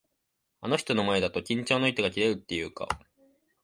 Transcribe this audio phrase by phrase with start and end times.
[0.61, 2.87] あの人の前だと、緊張の糸が切れるっていうか。